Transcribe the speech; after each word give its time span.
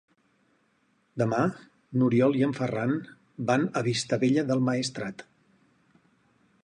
Demà 1.21 1.41
n'Oriol 2.01 2.39
i 2.39 2.41
en 2.47 2.55
Ferran 2.61 2.95
van 3.51 3.67
a 3.69 3.85
Vistabella 3.91 4.47
del 4.49 4.65
Maestrat. 4.71 5.27